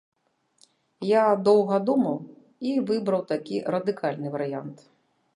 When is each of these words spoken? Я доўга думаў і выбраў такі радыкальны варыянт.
Я 1.07 1.25
доўга 1.47 1.77
думаў 1.89 2.17
і 2.69 2.71
выбраў 2.91 3.21
такі 3.33 3.57
радыкальны 3.75 4.27
варыянт. 4.37 4.77